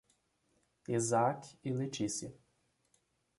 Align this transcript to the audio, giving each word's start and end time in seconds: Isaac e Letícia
Isaac 0.87 1.59
e 1.63 1.69
Letícia 1.71 2.35